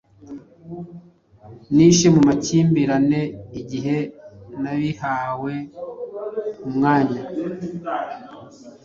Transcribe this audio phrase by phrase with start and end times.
[1.73, 3.21] Nishe mu makimbirane
[3.59, 3.97] igihe
[4.61, 5.53] nabihawe
[6.67, 7.21] umwanya